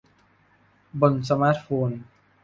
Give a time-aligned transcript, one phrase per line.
[1.01, 1.91] บนสมาร์ตโฟน